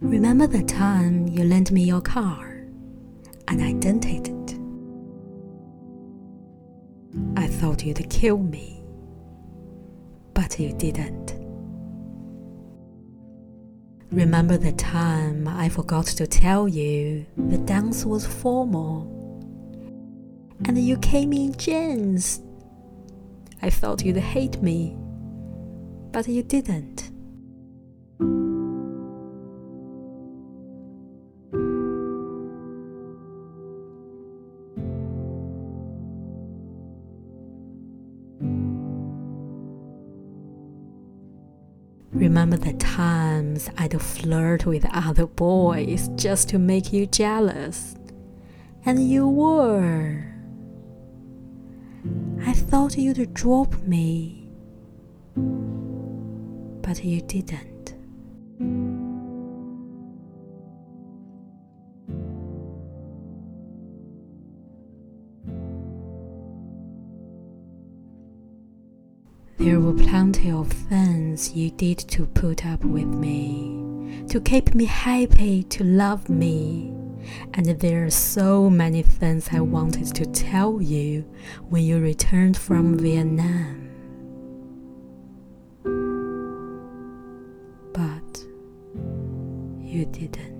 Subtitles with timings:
[0.00, 2.66] Remember the time you lent me your car
[3.48, 4.58] and I dented it?
[7.36, 8.82] I thought you'd kill me,
[10.34, 11.34] but you didn't.
[14.10, 19.10] Remember the time I forgot to tell you the dance was formal
[20.66, 22.40] and you came in jeans?
[23.60, 24.96] I thought you'd hate me,
[26.12, 26.93] but you didn't.
[42.14, 47.96] Remember the times I'd flirt with other boys just to make you jealous.
[48.86, 50.24] And you were.
[52.46, 54.48] I thought you'd drop me,
[55.34, 57.73] but you didn't.
[69.56, 74.84] There were plenty of things you did to put up with me, to keep me
[74.84, 76.92] happy, to love me.
[77.54, 81.22] And there are so many things I wanted to tell you
[81.68, 83.90] when you returned from Vietnam.
[87.92, 88.44] But
[89.80, 90.53] you didn't.